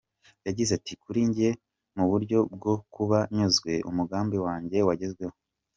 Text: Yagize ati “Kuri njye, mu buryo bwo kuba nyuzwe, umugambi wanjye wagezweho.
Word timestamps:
Yagize 0.47 0.71
ati 0.77 0.93
“Kuri 1.03 1.19
njye, 1.29 1.49
mu 1.95 2.05
buryo 2.11 2.39
bwo 2.55 2.73
kuba 2.93 3.17
nyuzwe, 3.35 3.71
umugambi 3.89 4.37
wanjye 4.45 4.77
wagezweho. 4.87 5.35